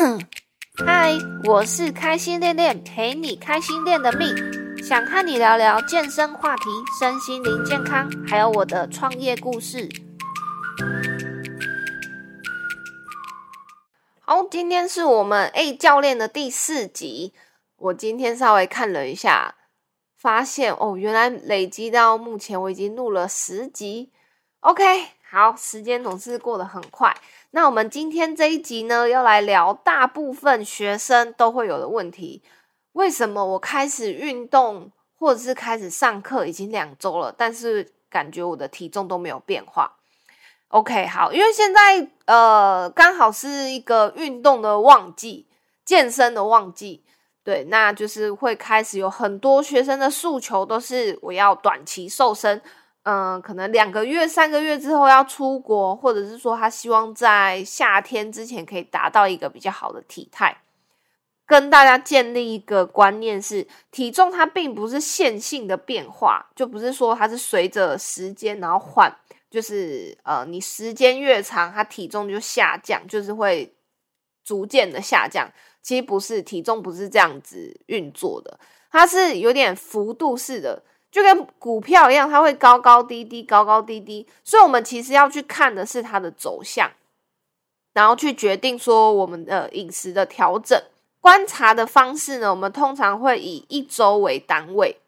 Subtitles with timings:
[0.86, 1.12] 嗨，
[1.44, 4.34] 我是开心练练，陪你开心练的命，
[4.82, 9.88] 想和你聊聊健身话题、身心灵健康，还有我的创业故事。
[14.20, 17.34] 好，今天是我们 A 教练的第四集。
[17.76, 19.56] 我今天稍微看了一下，
[20.16, 24.10] 发现哦，原来累积到目前我已经录了十集。
[24.60, 27.14] OK，好，时间总是过得很快。
[27.52, 32.42] 那我们今天这一集呢，要来聊大部分学生都会有的问题：
[32.92, 39.96] 为什么我开始运动或者是开始上课已经两周了，但是感觉我的体重都没有变化
[40.68, 45.48] ？OK，好，因为现在呃刚好是一个运动的旺季，
[45.84, 47.04] 健身的旺季，
[47.42, 52.62] 对，那就是会开始有很多学生的诉求都是我要短期瘦身。
[53.04, 60.58] 嗯，可能两个月、三个月之后要出国，或者是说他希望在夏天之前可以达到一个比较好的体态。
[61.46, 69.12] 跟大家建立一个观念是，体重它并不是线性的变化，就不是说它是随着时间然后换，
[69.50, 73.74] 就是呃，你时间越长，它体重就下降，就是会
[74.44, 75.50] 逐渐的下降。
[75.82, 78.60] 其实不是，体重不是这样子运作的，
[78.92, 80.82] 它是有点幅度式的。
[81.10, 86.88] 就跟股票一样，它会高高低低，高高低低，所以我们其实要去看的是它的走向，
[87.92, 90.80] 然后去决定说我们的饮食的调整。
[91.20, 94.98] 观察的方式呢，我们通常会以一周为单位。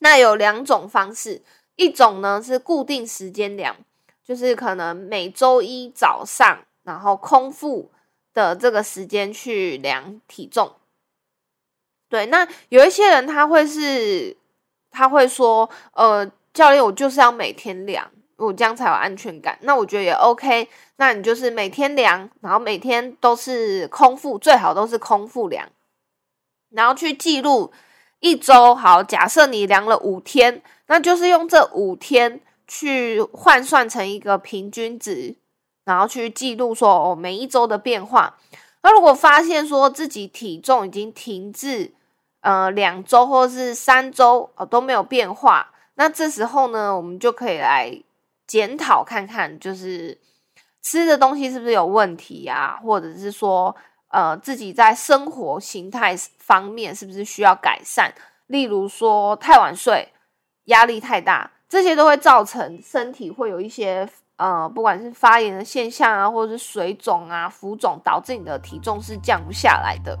[0.00, 1.42] 那有两种方式，
[1.76, 3.76] 一种呢是固定时间量，
[4.24, 7.90] 就是可能每周一早上，然后空腹
[8.34, 10.72] 的这个时间去量体重。
[12.08, 14.36] 对，那有一些人他会是。
[14.90, 19.58] 他会说：“呃，教练，我就是要每天量，我这样才有安全感。
[19.62, 20.68] 那我觉得也 OK。
[20.96, 25.68] 那你就是每天量，然后每天都是空腹，最好都是空腹量，
[26.70, 27.70] 然后去记录
[28.20, 28.74] 一周。
[28.74, 35.36] 好，假设你量了五天，那就是用这五天去换算成一个平均值，
[35.84, 38.36] 然后去记录说哦，每一周的变化。
[38.82, 41.94] 那如果发现说自己体重已经停滞。”
[42.40, 47.92] 呃，两周或是三周哦都没有变化，那这时候呢，我们就可以来
[48.46, 50.16] 检讨看看，就是
[50.82, 53.74] 吃的东西是不是有问题呀，或者是说，
[54.08, 58.14] 呃，自己在生活形态方面是不是需要改善？
[58.46, 60.08] 例如说太晚睡、
[60.66, 70.16] 压力太大，这些都会造成身体会有一些呃，不管是发炎的现象啊，或者是水肿啊、浮肿，导致你的体重是降不下来的。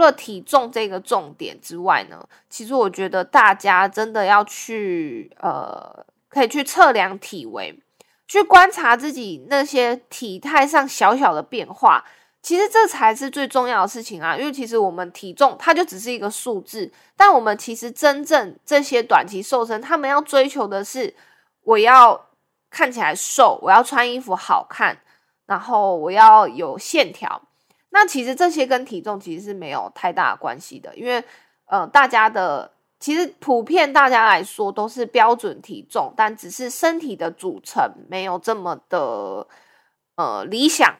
[0.00, 7.78] 除了体重这个重点之外呢，其实我觉得大家真的要去呃，可以去测量体围，
[8.26, 12.02] 去观察自己那些体态上小小的变化。
[12.40, 14.34] 其实这才是最重要的事情啊！
[14.38, 21.14] 因为其实我们体重它就只是一个数字，但我们其实真正这些短期瘦身，他们要追求的是
[21.64, 22.28] 我要
[22.70, 24.96] 看起来瘦，我要穿衣服好看，
[25.44, 27.42] 然后我要有线条。
[27.92, 31.22] 那其实这些跟体重其实是没有太大关系的，因为
[31.66, 32.70] 呃，大家的
[33.00, 39.46] 其实普遍大家来说都是标准体重，但只是身体的组成没有这么的
[40.14, 40.96] 呃理想。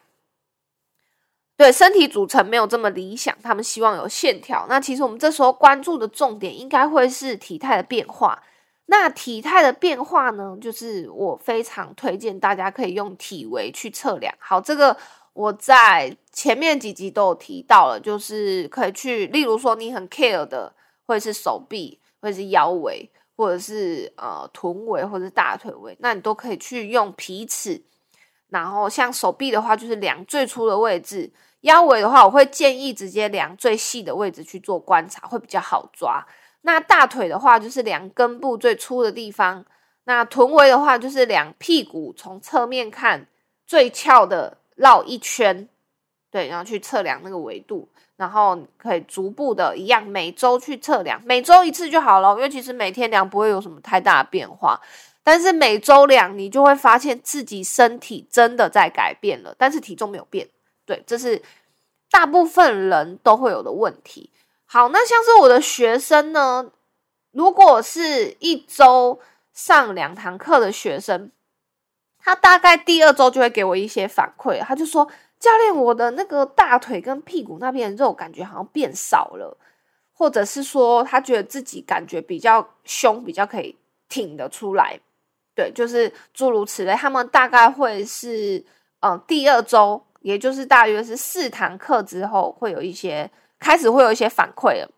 [1.55, 4.65] 对身体组成没有这么理想，他们希望有线条。
[4.67, 8.43] 那其实我们这时候关注的重点应该会是体态的变化。
[8.87, 14.33] 那体态的变化呢，就是我非常推荐大家可以用体围去测量。
[14.39, 14.97] 好，这个。
[15.33, 20.73] 我在前面几集都有提到了，就是可以去，例如说你很 care 的，
[21.07, 27.81] 或者是手臂，或者是腰围，或者是呃臀围，或者是大腿围，那你都可以去用皮尺。
[28.49, 31.31] 然后像手臂的话，就是量最粗的位置；
[31.61, 36.27] 腰围的话，我会建议直接量最细的位置去做观察，会比较好抓。
[36.63, 39.63] 那大腿的话，就是量根部最粗的地方；
[40.03, 43.27] 那臀围的话，就是量屁股从侧面看
[43.65, 44.57] 最翘的。
[44.75, 45.67] 绕一圈，
[46.29, 54.79] 对，然后去测量那个维度，然后可以逐步的一样，每周去测量，每周一次就好了，因为其实每天量不会有什么太大的变化，
[55.23, 60.47] 但是每周量你就会发现自己身体真的在改变了，但是体重没有变，
[60.85, 61.41] 对，这是
[62.09, 64.29] 大部分人都会有的问题。
[64.65, 66.71] 好，那像是我的学生呢，
[67.31, 69.19] 如果是一周
[69.53, 71.31] 上两堂课的学生。
[72.23, 75.05] 他大概第二周就会给我一些反馈，他就说
[75.39, 79.57] ：“教练，我的那个大腿跟屁股那边的肉感觉好像变少了，
[80.13, 83.75] 或者是说他觉得自己感觉比较胸比较可以
[84.07, 84.99] 挺得出来，
[85.55, 86.93] 对，就是诸如此类。
[86.93, 88.63] 他们大概会是，
[88.99, 93.29] 嗯，第二周，也就是大约是四堂课之后，会有一些
[93.59, 94.91] 开始会有一些反馈了。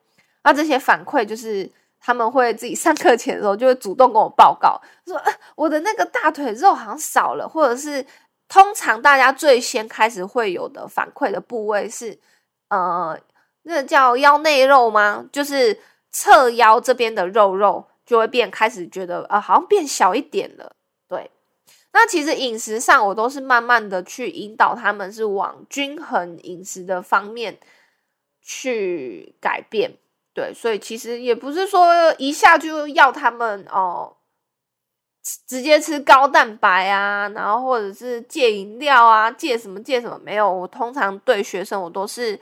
[0.43, 1.71] 那这些反馈就是
[2.03, 5.19] 他们会自己上课前的时候就会主动跟我报告，说
[5.55, 8.05] 我的那个大腿肉好像少了，或者是。
[8.49, 12.19] 通常大家最先开始会有的反馈的部位是，
[12.67, 13.19] 呃，
[13.63, 15.25] 那叫腰内肉吗？
[15.31, 15.79] 就是
[16.11, 20.75] 侧腰这边的肉肉就会变，开始觉得啊，好像变小一点了。
[21.07, 21.31] 对，
[21.93, 27.57] 那其实饮食上我都是慢慢的去引导他们，是往均衡饮食的方面
[28.39, 29.97] 去改变。
[30.33, 34.17] 对，所以其实也不是说一下就要他们哦。
[35.47, 40.51] 直接吃高蛋白啊，然后或者是戒饮料啊，戒什么戒什么没有。
[40.51, 42.37] 我通常对学生，我都是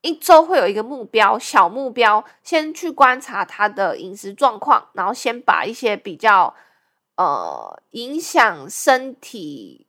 [0.00, 6.52] 一周会有一个目标，小目标，先去观察他的饮食状况，然后先把一些比较
[7.16, 9.86] 呃影响身体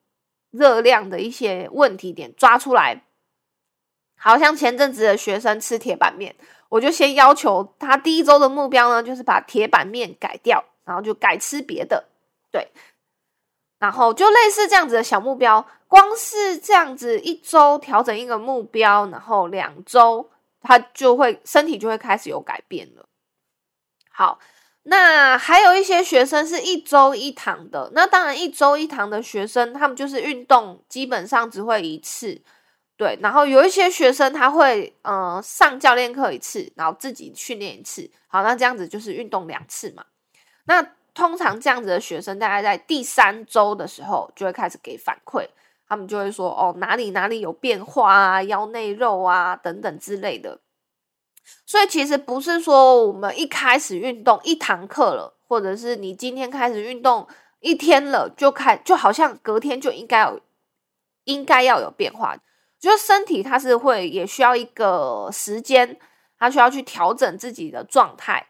[0.51, 3.05] 热量的一些问题点抓出来。
[4.15, 6.35] 好像前阵子的学生吃铁板面，
[6.69, 10.63] 我就先要求他第一周的目标呢，就是把铁板面改掉。
[10.87, 12.05] 然后就改吃别的，
[12.49, 12.71] 对，
[13.77, 20.29] 然后就类似这样子的小目标，光是这样子一周调整一个目标，然后两周
[20.61, 23.05] 他就会身体就会开始有改变了。
[24.09, 24.39] 好，
[24.83, 32.41] 那还有一些学生是一周一堂的，那当然一周一堂的学生，他们就是运动基本上只会一次，
[32.97, 40.03] 对，然后有一些学生他会嗯上教练课一次，然后自己训练一次，好，那这样子就是运动两次嘛。
[40.65, 40.81] 那
[41.13, 45.47] 通常这样子的学生，大概在第三周的时候就会开始给反馈，
[45.87, 50.59] 他们就会说：“哦，哪里哪里有变化啊，腰内肉啊等等之类的。”
[51.65, 57.27] 所以其实不是说我们一开始运动一堂课了，或者是你今天开始运动
[57.59, 60.41] 一天了，就开就好像隔天就应该有
[61.23, 62.37] 应该要有变化，
[62.79, 65.97] 就是身体它是会也需要一个时间，
[66.37, 68.47] 它需要去调整自己的状态。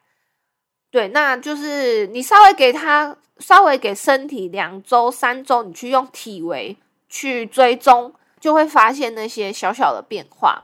[0.89, 6.77] 对，那就是你稍微给他，稍微给身体两周、三周，你去用体围
[7.09, 10.63] 去追踪，就会发现那些小小的变化。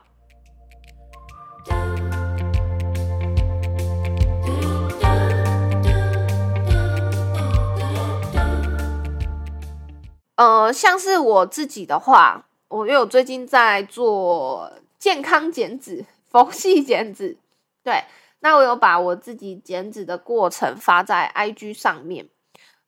[10.36, 17.36] 呃，像是我自己的话，我因为我最近在做健康减脂、佛系减脂，
[17.84, 18.02] 对。
[18.40, 22.28] 那我有把我自己减脂的过程发在 IG 上面，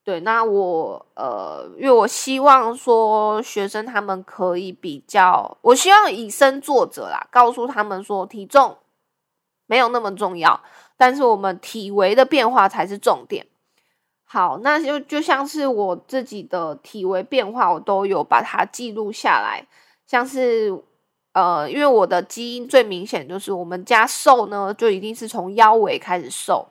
[0.04, 8.76] 对，那我呃，因为我希望说学生他们可以比较，我希望以身作则啦，告诉他们说体重
[9.64, 10.60] 没有那么重要，
[10.98, 13.46] 但是我们体围的变化才是重点。
[14.36, 19.66] 好，那就就像是我自己的体围变化，我都有把它记录下来，
[20.06, 20.78] 像是。
[21.32, 26.66] 呃，因为我的基因最明显就是我们家瘦呢，就一定是从腰围开始瘦。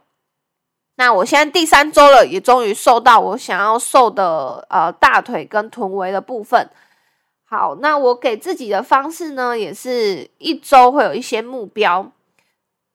[0.96, 6.68] 那我现在第三周了，也终于瘦到我想要瘦的呃大腿跟臀围的部分。
[7.44, 12.12] 好，那我给自己的方式呢，也是一周会有一些目标。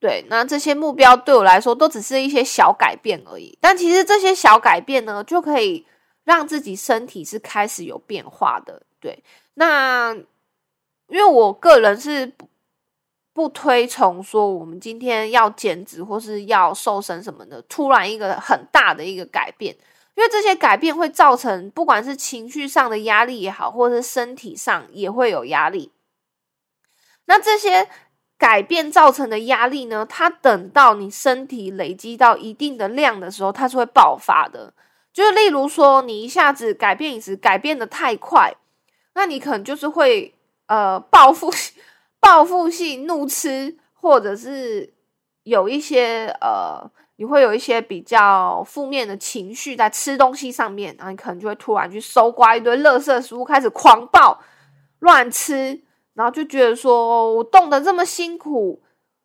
[0.00, 3.57] 对，那这些目标对我来说都只是一些小改变而已。
[3.61, 5.87] 但其实这些小改变呢，就可以
[6.25, 8.83] 让自己身体是开始有变化的。
[8.99, 9.23] 对，
[9.54, 10.16] 那。
[11.12, 12.49] 因为我个人是不
[13.33, 19.75] 不推崇说我们今天要减脂或是要瘦身什么的，突然一个很大的一个改变，
[20.14, 25.90] 因为这些改变会造成不管是情绪上的压力也好，或者是身体上也会有压力。
[27.25, 27.88] 那这些
[28.40, 34.75] 改变造成的压力呢，它等到你身体累积到一定的量的时候，它是会爆发的。
[35.12, 38.52] 就是例如说，你一下子改变饮食改变的太快，
[39.14, 40.35] 那你可能就是会。
[40.70, 41.50] 呃，报复
[42.23, 44.94] 报复性怒吃，或者是
[45.42, 54.40] 有一些呃，你会有一些比较负面的情绪在吃东西上面，然后你可能就会突然去搜刮一堆垃圾食物，开始狂暴
[55.00, 55.80] 乱吃，
[56.20, 58.82] 然后就觉得说我动的这么辛苦，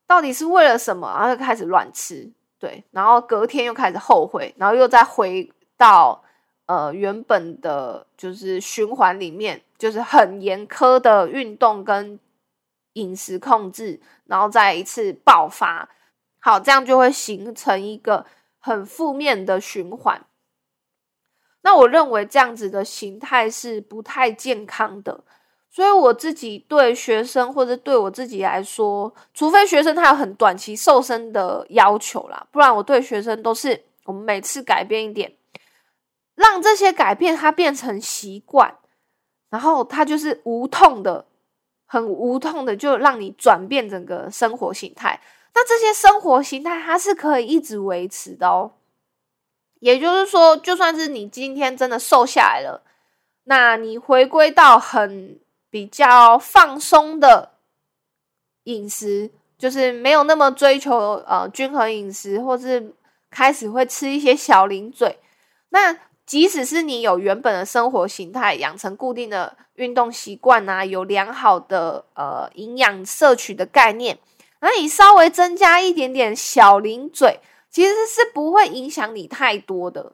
[0.07, 1.13] 到底是为了什么？
[1.19, 6.21] 然后就开始乱吃，对，然后隔天又开始后悔，然后又再回到。
[6.67, 12.19] 呃，原本的就是循环里面，就是很严苛的运动跟
[12.93, 15.87] 饮食控制，然后再一次爆发，
[16.39, 18.25] 好，这样就会形成一个
[18.57, 20.25] 很负面的循环。
[21.61, 25.23] 那我认为这样子的形态是不太健康的，
[25.75, 35.35] 所以我自己对学生或者对我自己来说，除非学生他有很短期瘦身的要求啦，不然我对学生都是我们每次改变一点，
[36.35, 38.77] 让这些改变它变成习惯，
[39.49, 41.25] 然后它就是无痛的，
[41.85, 45.19] 很无痛的就让你转变整个生活形态。
[45.53, 48.71] 那这些生活形态它是可以一直维持的哦。
[49.81, 52.81] 也就是说，就算是你今天真的瘦下来了，
[53.43, 55.37] 那你回归到很。
[55.75, 57.51] 比较放松的
[58.63, 62.93] 饮食，就是没有那么追求呃均衡饮食，或是
[63.29, 65.19] 开始会吃一些小零嘴。
[65.71, 74.17] 那即使是你有原本的生活形态，养成固定的运动习惯啊，有良好的呃营养摄取的概念，
[74.61, 80.13] 那你稍微增加一点点小零嘴，其实是不会影响你太多的。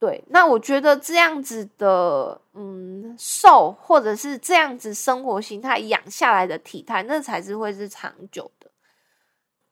[0.00, 8.70] 对，那我觉得这样子的，嗯，瘦或者是这样子生活形态养下来的体态，那才是会是长久的。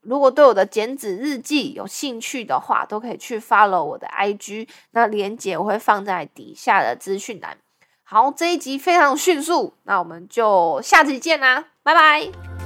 [0.02, 7.56] 如果对我的减脂日记有兴趣的话，都可以去 follow 我的 IG，那链接我会放在底下的资讯栏。
[8.02, 12.57] 好，这一集非常迅速，那我们就下集见啦，拜拜。